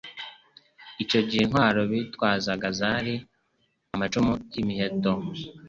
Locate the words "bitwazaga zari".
1.91-3.15